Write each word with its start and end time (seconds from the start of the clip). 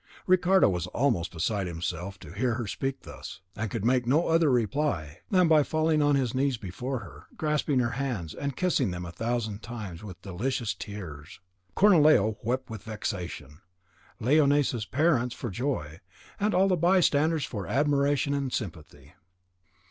Ricardo 0.25 0.67
was 0.67 0.87
almost 0.87 1.31
beside 1.31 1.67
himself 1.67 2.17
to 2.21 2.33
hear 2.33 2.55
her 2.55 2.65
speak 2.65 3.03
thus, 3.03 3.39
and 3.55 3.69
could 3.69 3.85
make 3.85 4.07
no 4.07 4.29
other 4.29 4.49
reply 4.49 5.19
than 5.29 5.47
by 5.47 5.61
falling 5.61 6.01
on 6.01 6.15
his 6.15 6.33
knees 6.33 6.57
before 6.57 7.01
her, 7.01 7.27
grasping 7.37 7.77
her 7.77 7.91
hands, 7.91 8.33
and 8.33 8.55
kissing 8.55 8.89
them 8.89 9.05
a 9.05 9.11
thousand 9.11 9.61
times, 9.61 10.03
with 10.03 10.19
delicious 10.23 10.73
tears. 10.73 11.39
Cornelio 11.75 12.39
wept 12.41 12.67
with 12.67 12.81
vexation, 12.81 13.59
Leonisa's 14.19 14.87
parents 14.87 15.35
for 15.35 15.51
joy, 15.51 15.99
and 16.39 16.55
all 16.55 16.67
the 16.67 16.75
bystanders 16.75 17.45
for 17.45 17.67
admiration 17.67 18.33
and 18.33 18.51
sympathy. 18.51 19.13